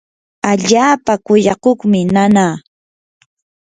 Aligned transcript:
allaapa 0.51 1.13
kuyakuqmi 1.25 1.99
nanaa. 2.13 2.53